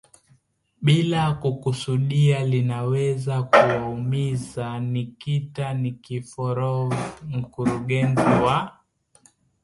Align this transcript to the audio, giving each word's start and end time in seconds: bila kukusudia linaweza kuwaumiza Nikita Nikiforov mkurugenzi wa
bila 0.81 1.33
kukusudia 1.41 2.45
linaweza 2.45 3.43
kuwaumiza 3.43 4.79
Nikita 4.79 5.73
Nikiforov 5.73 6.93
mkurugenzi 7.23 8.21
wa 8.25 8.79